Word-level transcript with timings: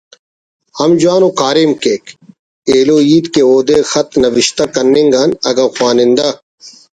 ہم 0.79 0.89
جوان 1.01 1.21
ءُ 1.27 1.37
کاریم 1.41 1.71
کیک 1.83 2.03
ایلوہیت 2.71 3.25
کہ 3.33 3.41
اودے 3.49 3.77
خط 3.91 4.09
نوشتہ 4.23 4.63
کننگ 4.73 5.13
آن 5.21 5.29
(اگہ 5.49 5.65
خوانند 5.75 6.17
ہ 6.23 6.29